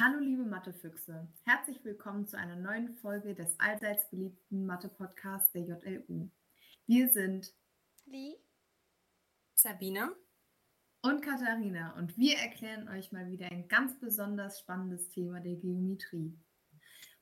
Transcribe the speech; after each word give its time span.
Hallo 0.00 0.20
liebe 0.20 0.44
Mathefüchse, 0.44 1.26
herzlich 1.42 1.84
willkommen 1.84 2.24
zu 2.28 2.38
einer 2.38 2.54
neuen 2.54 2.94
Folge 2.98 3.34
des 3.34 3.58
allseits 3.58 4.08
beliebten 4.08 4.64
Mathe-Podcasts 4.64 5.50
der 5.50 5.62
JLU. 5.62 6.30
Wir 6.86 7.08
sind 7.08 7.52
Lee, 8.04 8.36
Sabine 9.56 10.14
und 11.02 11.20
Katharina 11.20 11.96
und 11.96 12.16
wir 12.16 12.38
erklären 12.38 12.88
euch 12.88 13.10
mal 13.10 13.28
wieder 13.28 13.50
ein 13.50 13.66
ganz 13.66 13.98
besonders 13.98 14.60
spannendes 14.60 15.08
Thema 15.08 15.40
der 15.40 15.56
Geometrie. 15.56 16.38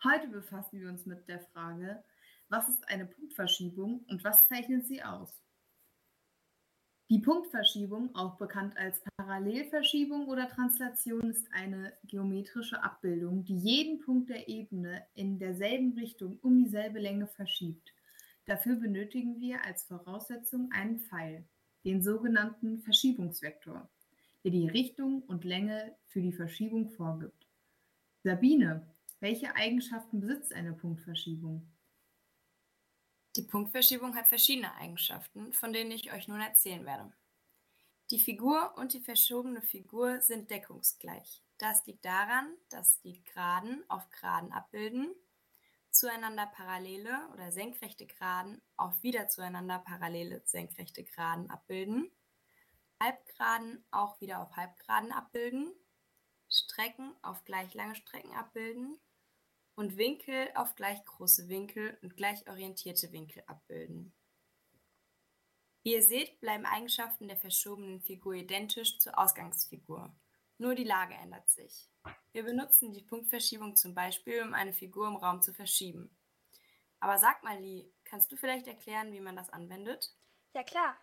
Heute 0.04 0.28
befassen 0.28 0.78
wir 0.78 0.90
uns 0.90 1.06
mit 1.06 1.26
der 1.28 1.40
Frage, 1.40 2.04
was 2.50 2.68
ist 2.68 2.86
eine 2.88 3.06
Punktverschiebung 3.06 4.04
und 4.06 4.22
was 4.22 4.46
zeichnet 4.48 4.86
sie 4.86 5.02
aus? 5.02 5.45
Die 7.08 7.20
Punktverschiebung, 7.20 8.12
auch 8.16 8.36
bekannt 8.36 8.76
als 8.76 9.00
Parallelverschiebung 9.16 10.26
oder 10.26 10.48
Translation, 10.48 11.30
ist 11.30 11.46
eine 11.52 11.92
geometrische 12.02 12.82
Abbildung, 12.82 13.44
die 13.44 13.56
jeden 13.56 14.00
Punkt 14.00 14.28
der 14.28 14.48
Ebene 14.48 15.06
in 15.14 15.38
derselben 15.38 15.92
Richtung 15.92 16.40
um 16.42 16.58
dieselbe 16.58 16.98
Länge 16.98 17.28
verschiebt. 17.28 17.94
Dafür 18.44 18.74
benötigen 18.74 19.38
wir 19.38 19.64
als 19.64 19.84
Voraussetzung 19.84 20.70
einen 20.72 20.98
Pfeil, 20.98 21.44
den 21.84 22.02
sogenannten 22.02 22.80
Verschiebungsvektor, 22.80 23.88
der 24.42 24.50
die 24.50 24.66
Richtung 24.66 25.22
und 25.22 25.44
Länge 25.44 25.94
für 26.06 26.20
die 26.20 26.32
Verschiebung 26.32 26.90
vorgibt. 26.90 27.46
Sabine, 28.24 28.84
welche 29.20 29.54
Eigenschaften 29.54 30.18
besitzt 30.18 30.52
eine 30.52 30.72
Punktverschiebung? 30.72 31.68
Die 33.36 33.42
Punktverschiebung 33.42 34.16
hat 34.16 34.28
verschiedene 34.28 34.74
Eigenschaften, 34.76 35.52
von 35.52 35.74
denen 35.74 35.90
ich 35.90 36.10
euch 36.10 36.26
nun 36.26 36.40
erzählen 36.40 36.86
werde. 36.86 37.12
Die 38.10 38.18
Figur 38.18 38.72
und 38.78 38.94
die 38.94 39.00
verschobene 39.00 39.60
Figur 39.60 40.22
sind 40.22 40.50
deckungsgleich. 40.50 41.42
Das 41.58 41.84
liegt 41.84 42.06
daran, 42.06 42.54
dass 42.70 42.98
die 43.02 43.22
Geraden 43.24 43.84
auf 43.88 44.08
Geraden 44.08 44.52
abbilden, 44.52 45.14
zueinander 45.90 46.46
parallele 46.46 47.28
oder 47.34 47.52
senkrechte 47.52 48.06
Geraden 48.06 48.62
auf 48.78 49.02
wieder 49.02 49.28
zueinander 49.28 49.80
parallele 49.80 50.40
senkrechte 50.46 51.04
Geraden 51.04 51.50
abbilden, 51.50 52.10
Halbgeraden 53.02 53.84
auch 53.90 54.18
wieder 54.22 54.40
auf 54.40 54.56
Halbgeraden 54.56 55.12
abbilden, 55.12 55.74
Strecken 56.48 57.14
auf 57.20 57.44
gleich 57.44 57.74
lange 57.74 57.96
Strecken 57.96 58.32
abbilden 58.32 58.98
und 59.76 59.96
Winkel 59.96 60.48
auf 60.54 60.74
gleich 60.74 61.04
große 61.04 61.48
Winkel 61.48 61.96
und 62.02 62.16
gleich 62.16 62.48
orientierte 62.48 63.12
Winkel 63.12 63.44
abbilden. 63.46 64.12
Wie 65.82 65.92
ihr 65.92 66.02
seht, 66.02 66.40
bleiben 66.40 66.66
Eigenschaften 66.66 67.28
der 67.28 67.36
verschobenen 67.36 68.00
Figur 68.00 68.34
identisch 68.34 68.98
zur 68.98 69.16
Ausgangsfigur. 69.16 70.12
Nur 70.58 70.74
die 70.74 70.84
Lage 70.84 71.14
ändert 71.14 71.48
sich. 71.48 71.88
Wir 72.32 72.42
benutzen 72.42 72.92
die 72.92 73.02
Punktverschiebung 73.02 73.76
zum 73.76 73.94
Beispiel, 73.94 74.42
um 74.42 74.54
eine 74.54 74.72
Figur 74.72 75.06
im 75.06 75.16
Raum 75.16 75.42
zu 75.42 75.52
verschieben. 75.52 76.10
Aber 76.98 77.18
sag 77.18 77.42
mal, 77.44 77.60
Lee, 77.60 77.92
kannst 78.04 78.32
du 78.32 78.36
vielleicht 78.36 78.66
erklären, 78.66 79.12
wie 79.12 79.20
man 79.20 79.36
das 79.36 79.50
anwendet? 79.50 80.12
Ja 80.54 80.64
klar. 80.64 80.96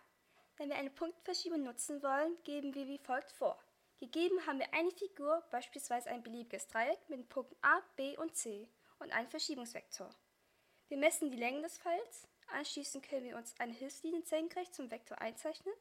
Wenn 0.56 0.68
wir 0.68 0.76
eine 0.76 0.90
Punktverschiebung 0.90 1.62
nutzen 1.62 2.02
wollen, 2.02 2.36
geben 2.42 2.74
wir 2.74 2.86
wie 2.86 2.98
folgt 2.98 3.32
vor. 3.32 3.58
Gegeben 3.98 4.46
haben 4.46 4.58
wir 4.58 4.72
eine 4.74 4.90
Figur, 4.90 5.42
beispielsweise 5.50 6.10
ein 6.10 6.22
beliebiges 6.22 6.66
Dreieck 6.68 6.98
mit 7.08 7.18
den 7.20 7.28
Punkten 7.28 7.56
A, 7.62 7.80
B 7.96 8.16
und 8.16 8.36
C 8.36 8.68
und 8.98 9.12
einen 9.12 9.28
Verschiebungsvektor. 9.28 10.10
Wir 10.88 10.96
messen 10.96 11.30
die 11.30 11.38
Längen 11.38 11.62
des 11.62 11.78
Pfeils, 11.78 12.28
anschließend 12.48 13.08
können 13.08 13.24
wir 13.24 13.36
uns 13.36 13.54
eine 13.58 13.72
Hilfslinie 13.72 14.22
senkrecht 14.22 14.74
zum 14.74 14.90
Vektor 14.90 15.20
einzeichnen. 15.20 15.74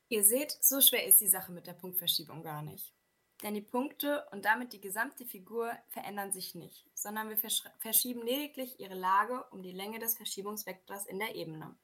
Ihr 0.09 0.23
seht, 0.23 0.57
so 0.61 0.81
schwer 0.81 1.05
ist 1.05 1.21
die 1.21 1.27
Sache 1.27 1.51
mit 1.51 1.67
der 1.67 1.73
Punktverschiebung 1.73 2.45
gar 2.45 2.63
nicht. 2.63 2.95
Denn 3.43 3.55
die 3.55 3.61
Punkte 3.61 4.29
und 4.31 4.45
damit 4.45 4.73
die 4.73 4.81
gesamte 4.81 5.27
Figur 5.27 5.77
verändern 5.89 6.31
sich 6.31 6.55
nicht, 6.55 6.89
sondern 6.95 7.29
wir 7.29 7.39
verschieben 7.79 8.23
lediglich 8.23 8.79
ihre 8.79 8.95
Lage 8.95 9.43
um 9.51 9.65
die 9.65 9.73
Länge 9.73 9.99
des 9.99 10.17
Verschiebungsvektors 10.17 11.07
in 11.07 11.19
der 11.19 11.35
Ebene. 11.35 11.77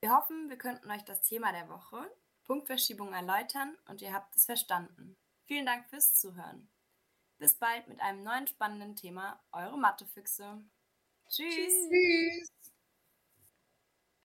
Wir 0.00 0.16
hoffen, 0.16 0.48
wir 0.48 0.56
könnten 0.56 0.90
euch 0.90 1.04
das 1.04 1.20
Thema 1.20 1.52
der 1.52 1.68
Woche, 1.68 2.10
Punktverschiebung 2.50 3.12
erläutern 3.12 3.78
und 3.86 4.02
ihr 4.02 4.12
habt 4.12 4.34
es 4.34 4.44
verstanden. 4.44 5.16
Vielen 5.44 5.66
Dank 5.66 5.88
fürs 5.88 6.18
Zuhören. 6.18 6.68
Bis 7.38 7.54
bald 7.54 7.86
mit 7.86 8.00
einem 8.00 8.24
neuen 8.24 8.48
spannenden 8.48 8.96
Thema. 8.96 9.40
Eure 9.52 9.78
Mathefüchse. 9.78 10.60
Tschüss. 11.28 11.88
Tschüss. 11.88 12.69